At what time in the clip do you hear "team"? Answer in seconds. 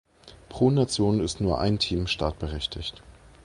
1.77-2.07